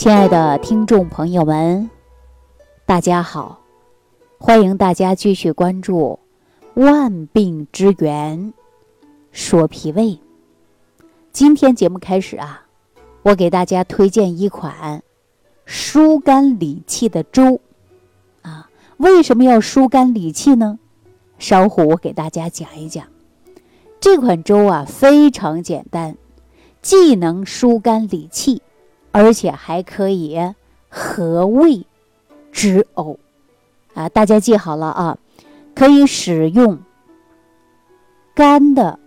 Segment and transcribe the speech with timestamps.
[0.00, 1.90] 亲爱的听众朋友们，
[2.86, 3.60] 大家好！
[4.38, 6.18] 欢迎大家继续关注
[6.82, 8.54] 《万病之源
[9.30, 10.04] 说脾胃》。
[11.32, 12.64] 今天节目开始啊，
[13.20, 15.02] 我给大家推荐一款
[15.66, 17.60] 疏肝理气的粥
[18.40, 18.70] 啊。
[18.96, 20.78] 为什么要疏肝理气呢？
[21.38, 23.04] 稍后我给大家讲一讲。
[24.00, 26.16] 这款粥啊非常简单，
[26.80, 28.62] 既能疏肝理气。
[29.12, 30.38] 而且还可以
[30.88, 31.84] 和胃
[32.52, 33.16] 止呕
[33.94, 34.08] 啊！
[34.08, 35.18] 大家记好了啊，
[35.74, 36.78] 可以使用
[38.34, 38.98] 干的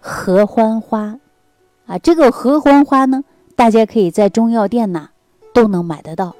[0.00, 1.18] 合欢花
[1.86, 1.98] 啊。
[1.98, 3.24] 这个合欢花呢，
[3.54, 5.10] 大家可以在中药店呐
[5.52, 6.34] 都能买得到。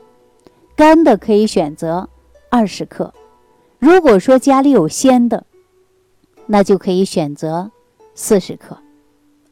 [0.74, 2.08] 干的可以选择
[2.50, 3.12] 二十克，
[3.78, 5.44] 如果说家里有鲜的，
[6.46, 7.70] 那就可以选择
[8.14, 8.78] 四十克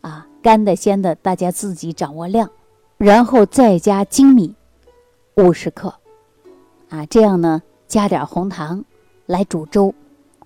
[0.01, 0.27] 啊。
[0.43, 2.51] 干的鲜的，大家自己掌握量。
[3.03, 4.55] 然后再加粳米
[5.35, 5.95] 五十克，
[6.91, 8.85] 啊，这样呢，加点红糖
[9.25, 9.95] 来煮粥。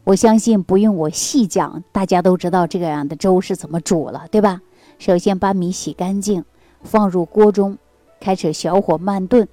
[0.05, 4.61] 我相信不用我细讲，大家都知道这个样的粥是怎么煮了，对吧？
[5.01, 6.45] 首先把米洗干净，
[6.85, 7.77] 放入锅中，
[8.21, 9.49] 开始小火慢炖，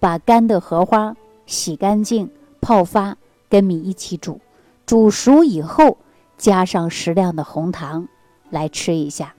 [0.00, 1.14] 把干的荷花
[1.46, 2.28] 洗干净
[2.60, 3.16] 泡发，
[3.48, 4.40] 跟米一起煮，
[4.84, 5.98] 煮熟以后
[6.36, 8.08] 加上适量的红糖
[8.50, 9.36] 来吃一下。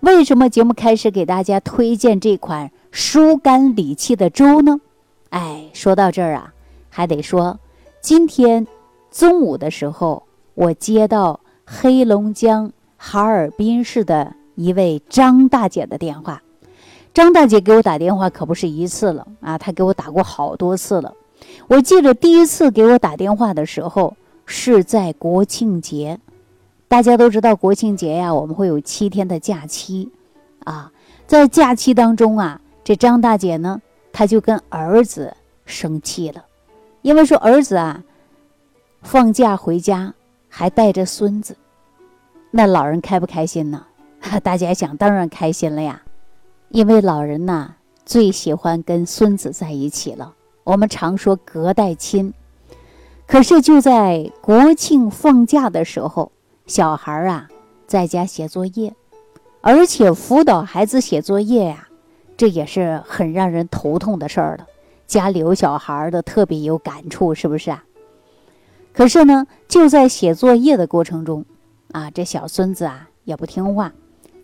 [0.00, 4.80] 为什么节目开始给大家推荐这款疏肝理气的粥呢？
[5.28, 6.54] 哎，说到这儿啊，
[6.88, 7.60] 还得说，
[8.00, 8.66] 今天
[9.10, 10.22] 中午的时候，
[10.54, 16.42] 我接到黑龙江哈尔滨市的一位张大姐的电话。
[17.12, 21.12] 张大姐给我打电话可不是一次了啊，她给我打过好多次了。
[21.68, 26.18] 我记得第一次给我打电话的时候是在国庆节。
[26.90, 30.10] 大家都知道国庆节呀，我们会有七天的假期，
[30.64, 30.90] 啊，
[31.24, 33.80] 在假期当中啊，这张大姐呢，
[34.12, 35.32] 她就跟儿子
[35.64, 36.44] 生气了，
[37.02, 38.02] 因为说儿子啊，
[39.02, 40.12] 放假回家
[40.48, 41.56] 还带着孙子，
[42.50, 43.86] 那老人开不开心呢？
[44.42, 46.02] 大家想，当然开心了呀，
[46.70, 47.72] 因为老人呐
[48.04, 50.34] 最喜欢跟孙子在一起了。
[50.64, 52.34] 我们常说隔代亲，
[53.28, 56.32] 可是就在国庆放假的时候。
[56.70, 57.48] 小孩啊，
[57.88, 58.94] 在家写作业，
[59.60, 61.88] 而且辅导孩子写作业呀，
[62.36, 64.68] 这也是很让人头痛的事儿了。
[65.04, 67.82] 家里有小孩的特别有感触，是不是啊？
[68.92, 71.44] 可是呢，就在写作业的过程中，
[71.90, 73.92] 啊，这小孙子啊也不听话，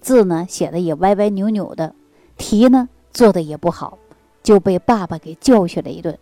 [0.00, 1.94] 字呢写的也歪歪扭扭的，
[2.36, 3.98] 题呢做的也不好，
[4.42, 6.18] 就被爸爸给教训了一顿。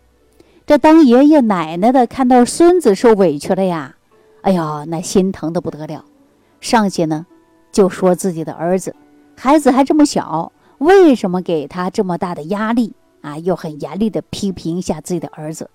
[0.67, 3.97] 这当爷爷奶奶的看到孙子受委屈了呀。
[4.45, 6.05] 哎呀，那心疼的不得了，
[6.61, 7.25] 上去呢，
[7.73, 8.95] 就说自己的儿子，
[9.35, 13.39] 孩子还这么小，为什么给他这么大的压力啊？
[13.39, 15.71] 又很严厉的批评一下自己的儿子，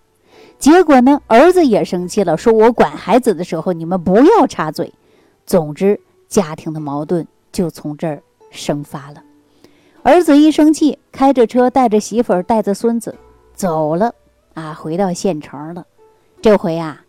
[0.59, 4.94] 结果呢，儿子也生气了，说我管孩子的时候，你们不要插嘴。
[5.47, 9.24] 总之，家庭的矛盾就从这儿生发了。
[10.03, 13.16] 儿子一生气，开着车带着媳妇儿带着孙子
[13.56, 14.13] 走了
[14.53, 15.84] 啊，回到县城了。
[16.40, 17.01] 这回啊。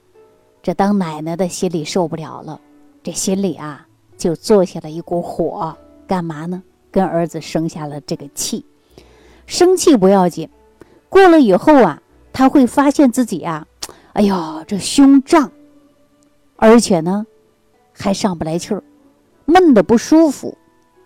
[0.62, 2.60] 这当奶奶的心里受不了了，
[3.03, 5.76] 这心里啊就坐下了一股火，
[6.06, 6.62] 干嘛呢？
[6.91, 8.65] 跟儿子生下了这个气。
[9.47, 10.48] 生气不要紧，
[11.09, 13.66] 过了以后啊，他会发现自己啊，
[14.12, 15.50] 哎呦，这胸胀，
[16.56, 17.27] 而且呢
[17.92, 18.82] 还上不来气儿，
[19.47, 20.56] 闷的不舒服，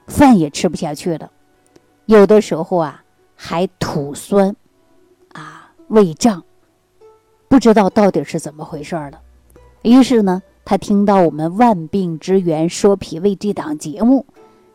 [0.06, 1.30] 饭也吃不下去了，
[2.06, 3.02] 有的时候啊
[3.36, 4.54] 还吐酸，
[5.32, 6.42] 啊胃胀，
[7.48, 9.20] 不知道到底是怎么回事了。
[9.84, 14.24] 于是呢，他听到我们《万病之源说脾胃》这档节目，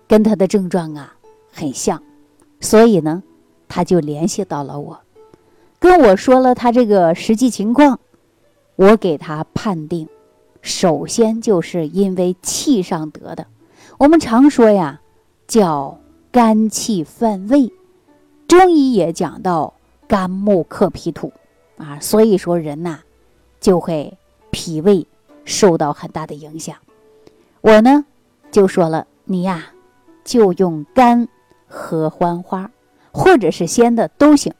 [0.07, 1.15] 跟他的症状啊
[1.51, 2.03] 很像，
[2.59, 3.23] 所以呢，
[3.67, 4.99] 他就联系到了我，
[5.79, 7.99] 跟我说了他这个实际情况。
[8.75, 10.07] 我给他判定，
[10.61, 13.47] 首先就是因为气上得的。
[13.97, 15.01] 我们常说呀，
[15.47, 15.99] 叫
[16.31, 17.73] 肝气犯胃，
[18.47, 19.73] 中医也讲到
[20.07, 21.33] 肝木克脾土
[21.77, 22.99] 啊，所以说人呐
[23.59, 24.15] 就会。
[24.51, 25.05] 脾胃
[25.45, 26.75] 受到很大的影响，
[27.61, 28.05] 我呢
[28.51, 29.67] 就说了，你呀
[30.23, 31.27] 就用干
[31.67, 32.69] 合欢花，
[33.11, 34.53] 或者是鲜的都行。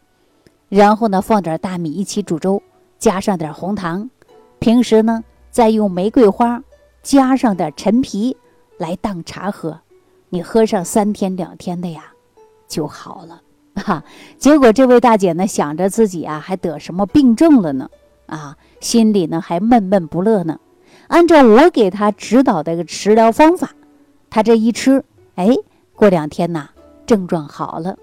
[0.68, 2.62] 然后呢放点大米一起煮粥，
[2.98, 4.10] 加上点红糖。
[4.60, 6.62] 平时呢再用玫瑰花
[7.02, 8.36] 加上点陈皮
[8.78, 9.80] 来当茶喝，
[10.30, 12.14] 你喝上三天两天的呀
[12.68, 13.42] 就好了。
[13.76, 14.04] 哈，
[14.38, 17.90] 结果这位大姐呢想着自己啊还得什么病症了呢？
[18.30, 18.58] 啊。
[18.80, 20.60] 心里呢还闷闷不乐呢，
[21.08, 23.72] 按照我给他指导的个食疗方法，
[24.30, 25.04] 他这一吃，
[25.36, 25.54] 哎，
[25.96, 26.70] 过两天呐，
[27.06, 27.98] 症状好了，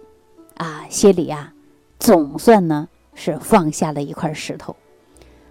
[0.56, 1.52] 啊，心里呀
[1.99, 4.76] 总算呢是放下了一块石头。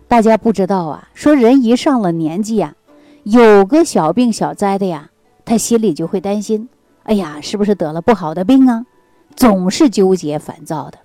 [0.07, 2.75] 大家不知道啊，说人一上了年纪呀，
[3.23, 5.09] 有个小病小灾的呀，
[5.43, 6.69] 他心里就会担心，
[7.01, 8.85] 哎呀，是不是得了不好的病啊？
[9.35, 10.99] 总是纠结烦躁的，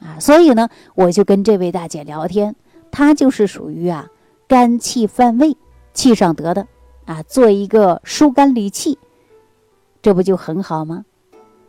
[0.00, 2.56] 啊，所以呢，我就跟这位大姐聊天，
[2.98, 4.08] 它就是属于啊
[4.48, 5.54] 肝气犯胃，
[5.92, 6.66] 气上得的，
[7.04, 8.98] 啊，做一个疏肝理气，
[10.00, 11.04] 这不就很好吗？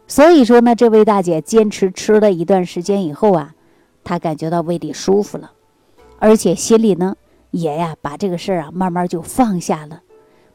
[0.08, 3.54] 所以说呢，这位大姐坚持吃了一段时间以后啊，
[4.06, 5.52] 她感觉到胃里舒服了。
[6.18, 7.18] 而且心里呢，
[7.52, 10.04] 也呀把这个事儿啊慢慢就放下了，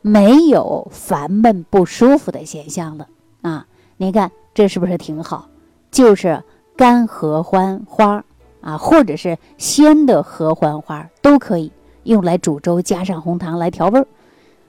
[0.01, 3.09] 没有烦闷不舒服的现象了
[3.43, 3.67] 啊！
[3.99, 5.51] 您看这是不是挺好？
[5.91, 6.43] 就是
[6.75, 8.25] 肝合欢花
[8.63, 11.71] 啊，或者是鲜的合欢花都可以
[12.05, 14.07] 用来煮粥，加上红糖来调味儿。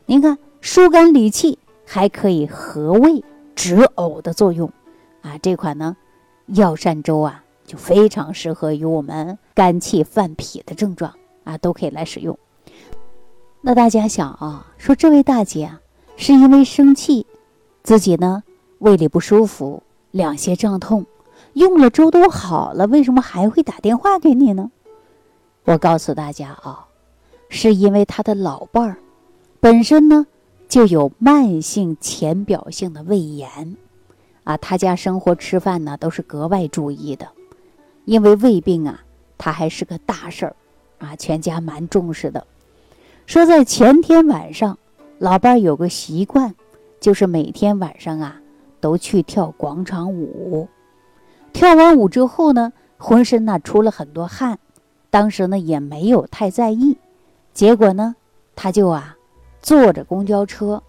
[0.06, 3.24] 您看疏肝理气，还可以和胃
[3.56, 4.69] 止呕的作用
[5.22, 5.38] 啊！
[5.42, 5.95] 这款呢
[6.48, 7.40] 药膳粥啊。
[7.66, 11.13] 就非常适合于我们肝气犯脾的症状
[11.45, 12.38] 啊，都可以来使用。
[13.62, 15.80] 那大家想啊，说这位大姐啊，
[16.18, 17.25] 是因为生气，
[17.81, 18.44] 自己呢
[18.80, 19.81] 胃里不舒服，
[20.12, 21.06] 两胁胀痛，
[21.54, 24.72] 用了粥都好了，为什么还会打电话给你呢？
[25.66, 26.88] 我告诉大家啊，
[27.50, 28.98] 是因为他的老伴儿
[29.60, 30.26] 本身呢
[30.68, 33.78] 就有慢性浅表性的胃炎
[34.44, 37.28] 啊，他家生活吃饭呢都是格外注意的。
[38.06, 39.00] 因为胃病啊，
[39.38, 40.56] 他还是个大事儿，
[41.00, 42.46] 啊，全家蛮重视的。
[43.26, 44.78] 说在前天晚上，
[45.20, 46.54] 老伴儿有个习惯，
[47.00, 48.42] 就是每天晚上啊，
[48.82, 50.68] 都去跳广场舞。
[51.54, 54.60] 跳完舞之后呢，浑身呢出了很多汗，
[55.10, 56.98] 当时呢也没有太在意。
[57.54, 58.16] 结果呢，
[58.56, 59.16] 他就啊，
[59.62, 60.82] 坐着公交车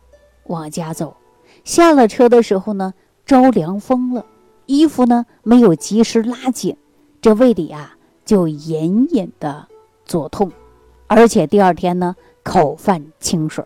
[0.46, 1.16] 往家走，
[1.62, 2.94] 下了车的时候呢，
[3.26, 4.24] 着凉风了，
[4.66, 6.76] 衣服呢没有及时拉紧。
[7.20, 9.68] 这胃里啊，就隐隐的
[10.04, 10.50] 作痛，
[11.06, 13.64] 而且第二天呢，口泛清水。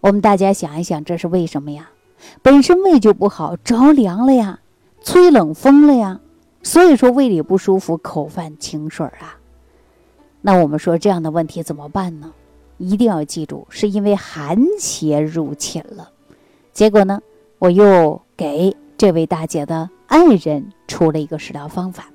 [0.00, 1.90] 我们大家想一想，这是为什么呀？
[2.42, 4.60] 本身胃就不好，着凉了呀，
[5.06, 6.20] 吹冷风了呀，
[6.64, 9.38] 所以说胃里不舒服，口泛清水啊。
[10.40, 12.32] 那我们说这样的问题怎么办呢？
[12.76, 16.10] 一定要记住，是因为寒邪入侵了。
[16.72, 17.22] 结果呢，
[17.60, 22.08] 我又给这位大姐的爱人出了一个食疗方法。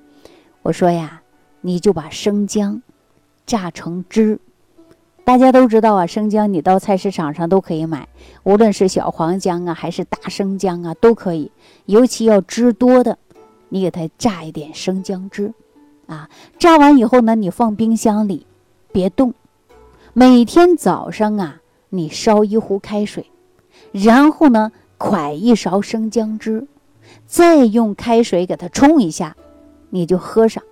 [0.61, 1.21] 我说呀，
[1.61, 2.81] 你就把生姜
[3.45, 4.38] 榨成汁。
[5.23, 8.07] 大家都知道啊，生姜你到菜市场上都可以买，
[8.44, 11.51] 无论是小黄姜啊，还是大生姜啊，都可以。
[11.85, 13.18] 尤其要汁多的，
[13.69, 15.53] 你给它榨一点生姜汁，
[16.07, 18.45] 啊，榨完以后呢，你放冰箱里，
[18.91, 19.33] 别动。
[20.13, 23.27] 每天早上啊，你烧一壶开水，
[23.91, 26.67] 然后呢，㧟一勺生姜汁，
[27.25, 29.38] 再用开水给它冲一下。
[29.91, 30.63] 你就喝上，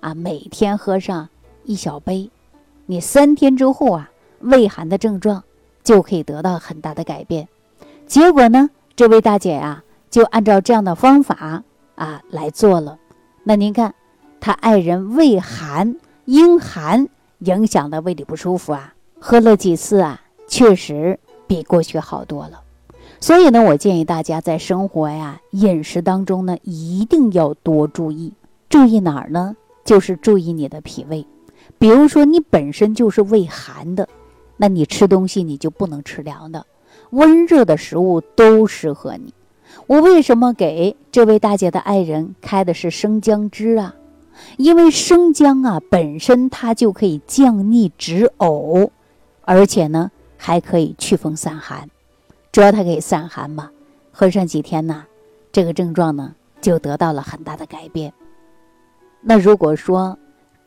[0.00, 1.28] 啊，每天喝上
[1.64, 2.30] 一小杯，
[2.90, 5.44] 你三天之后啊，胃寒的症状
[5.84, 7.46] 就可以得到很大的改变。
[8.06, 11.62] 结果呢，这位大姐呀，就按照这样的方法
[11.96, 12.98] 啊来做了。
[13.44, 13.94] 那您看，
[14.40, 17.08] 她爱人胃寒，阴寒
[17.40, 22.62] 影响的胃里不舒服啊，喝了几次啊，确实比过去好多了。
[23.20, 28.32] 所以呢，我建议大家在生活呀、饮食当中呢，一定要多注意。
[28.70, 29.54] 注意哪儿呢？
[29.84, 31.26] 就是注意你的脾胃。
[31.78, 34.08] 比如说，你本身就是胃寒的，
[34.56, 36.64] 那你吃东西你就不能吃凉的，
[37.10, 39.34] 温热的食物都适合你。
[39.86, 43.94] 我为什么给这位大姐的爱人开的是生姜汁啊？
[44.56, 48.90] 因为生姜啊本身它就可以降逆止呕，
[49.42, 51.88] 而且呢还可以祛风散寒。
[52.50, 53.70] 主要它可以散寒嘛，
[54.10, 55.04] 喝上几天呢，
[55.52, 58.12] 这个症状呢就得到了很大的改变。
[59.20, 60.18] 那如果说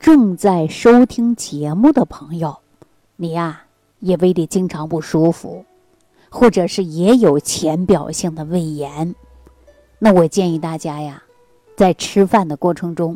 [0.01, 2.58] 正在收听节目的朋友，
[3.17, 3.65] 你呀
[4.00, 5.63] 也胃里经常不舒服，
[6.27, 9.13] 或者是也有浅表性的胃炎，
[10.00, 11.22] 那我建议大家呀，
[11.77, 13.15] 在吃饭的过程中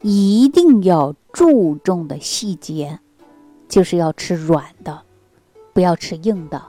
[0.00, 2.98] 一定要注重的细节，
[3.68, 5.02] 就是要吃软的，
[5.74, 6.62] 不要吃硬的，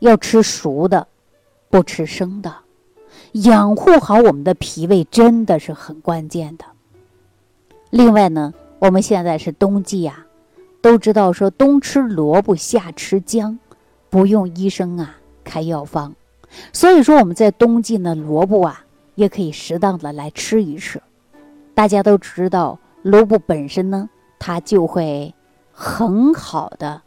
[0.00, 1.06] 要吃熟的，
[1.70, 2.52] 不吃生的，
[3.34, 6.64] 养护好我们的脾胃真的是很关键的。
[7.90, 10.26] 另外呢，我们现在是冬季呀，
[10.80, 13.56] 都知道说冬吃萝卜夏吃姜，
[14.10, 16.14] 不用医生啊开药方，
[16.72, 18.84] 所以说我们在冬季呢，萝卜啊
[19.14, 21.00] 也可以适当的来吃一吃。
[21.74, 24.10] 大家都知道，萝卜本身呢，
[24.40, 25.32] 它就会
[25.70, 27.02] 很好的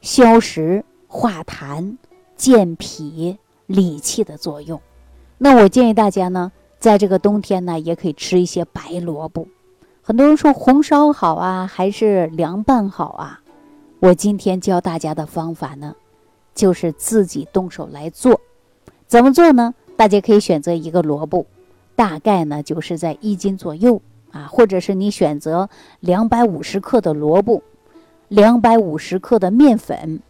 [0.00, 1.96] 消食化痰、
[2.36, 4.80] 健脾理气的作用。
[5.36, 9.48] 那我建议大家呢，在这个冬天呢，也可以吃一些白萝卜。
[10.06, 13.40] 很多人说红烧好啊，还是凉拌好啊？
[13.98, 15.96] 我今天教大家的方法呢，
[16.54, 18.40] 就是自己动手来做。
[19.08, 19.74] 怎么做呢？
[19.96, 21.44] 大家可以选择一个萝卜，
[21.96, 27.64] 大概呢就是在一斤左右啊，或者是你选择两百五十克的萝卜，
[28.28, 30.20] 两百五十克的面粉，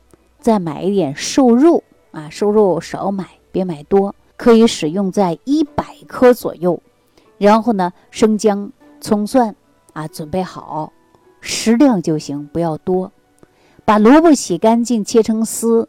[0.40, 6.80] 再买一点瘦肉啊，瘦肉少买，别买多，可以使用在一百克左右。
[7.36, 9.54] 然后呢，生姜、葱蒜。
[9.96, 10.92] 啊，准备好，
[11.40, 13.10] 适量就行，不要多。
[13.86, 15.88] 把萝卜洗干净，切成丝，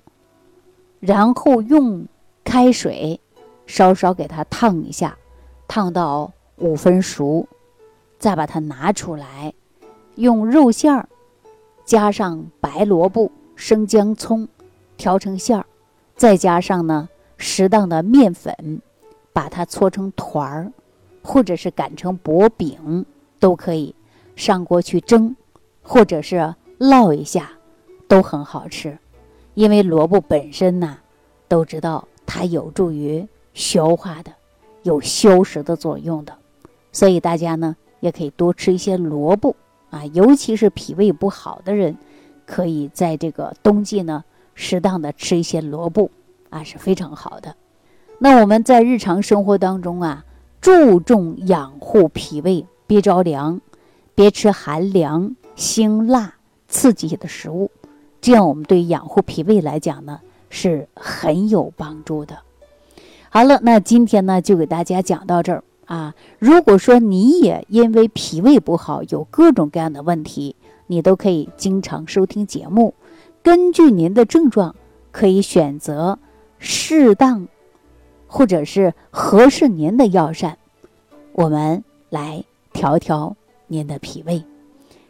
[1.01, 2.07] 然后用
[2.41, 3.19] 开水
[3.65, 5.17] 稍稍给它烫一下，
[5.67, 7.45] 烫到五分熟，
[8.17, 9.53] 再把它拿出来，
[10.15, 11.09] 用肉馅儿
[11.83, 14.47] 加上白萝卜、生姜、葱
[14.95, 15.65] 调成馅儿，
[16.15, 18.81] 再加上呢适当的面粉，
[19.33, 20.71] 把它搓成团儿，
[21.21, 23.05] 或者是擀成薄饼
[23.37, 23.93] 都可以。
[24.37, 25.35] 上锅去蒸，
[25.81, 27.49] 或者是烙一下，
[28.07, 28.97] 都很好吃。
[29.55, 30.99] 因为萝卜本身呢，
[31.47, 34.31] 都知道它有助于消化的，
[34.83, 36.33] 有消食的作用的，
[36.91, 39.55] 所以大家呢也可以多吃一些萝卜
[39.89, 41.97] 啊，尤其是脾胃不好的人，
[42.45, 46.11] 可以在这个冬季呢适当的吃一些萝卜
[46.51, 47.55] 啊是非常好的。
[48.19, 50.23] 那我们在日常生活当中啊，
[50.61, 53.59] 注重养护脾胃，别着凉。
[54.17, 56.33] 别吃寒凉、辛辣、
[56.67, 57.69] 刺激的食物，
[58.19, 62.39] 这样我们对养护脾胃来讲呢是很有帮助的。
[63.29, 66.15] 好了，那今天呢就给大家讲到这儿啊。
[66.39, 70.55] 如果说你也因为脾胃不好有各种各样的问题，
[70.87, 72.95] 你都可以经常收听节目，
[73.43, 74.75] 根据您的症状
[75.11, 76.17] 可以选择
[76.57, 77.47] 适当
[78.25, 80.57] 或者是合适您的药膳，
[81.33, 82.43] 我们来
[82.73, 83.37] 调调。
[83.69, 84.41] 您的脾胃，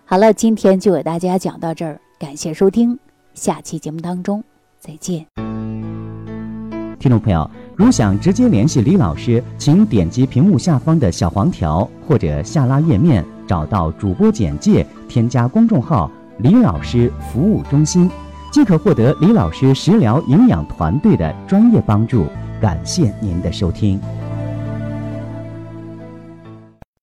[0.03, 2.97] 好了，今天就给大家讲到这儿，感谢收听，
[3.35, 4.43] 下期节目当中
[4.79, 5.25] 再见。
[6.99, 16.09] 听众朋友，如想直接联系李老师，请点击屏幕下方的小黄条，或者下拉页面找到主播简介，添加公众号
[16.41, 18.09] “李老师服务中心”，
[18.51, 22.25] 即可获得李老师食疗营养团队的专业帮助。
[22.59, 24.01] 感谢您的收听。